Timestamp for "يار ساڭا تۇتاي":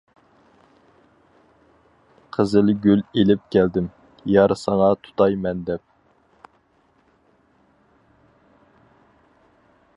4.37-5.39